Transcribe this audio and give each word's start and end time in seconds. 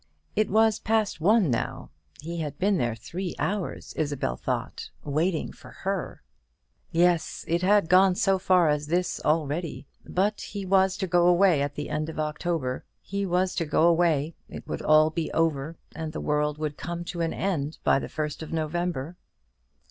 It 0.35 0.49
was 0.49 0.79
past 0.79 1.21
one 1.21 1.51
now. 1.51 1.91
He 2.23 2.37
had 2.39 2.57
been 2.57 2.77
there 2.77 2.95
three 2.95 3.35
hours, 3.37 3.93
Isabel 3.95 4.35
thought, 4.35 4.89
waiting 5.03 5.51
for 5.51 5.69
her. 5.69 6.23
Yes, 6.91 7.45
it 7.47 7.61
had 7.61 7.87
gone 7.87 8.15
so 8.15 8.39
far 8.39 8.67
as 8.67 8.87
this 8.87 9.19
already. 9.23 9.85
But 10.03 10.41
he 10.41 10.65
was 10.65 10.97
to 10.97 11.05
go 11.05 11.27
away 11.27 11.61
at 11.61 11.75
the 11.75 11.91
end 11.91 12.09
of 12.09 12.17
October. 12.17 12.83
He 12.99 13.27
was 13.27 13.53
to 13.53 13.65
go 13.65 13.87
away, 13.87 14.33
it 14.49 14.67
would 14.67 14.81
all 14.81 15.11
be 15.11 15.31
over, 15.33 15.77
and 15.95 16.13
the 16.13 16.19
world 16.19 16.59
come 16.77 17.03
to 17.03 17.21
an 17.21 17.31
end 17.35 17.77
by 17.83 17.99
the 17.99 18.09
1st 18.09 18.41
of 18.41 18.51
November. 18.51 19.17